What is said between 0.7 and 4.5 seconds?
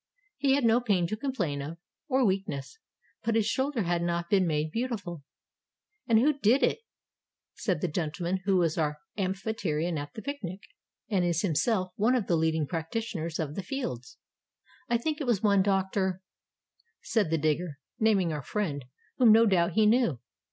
pain to complain of,— or weakness; but his shoulder had not been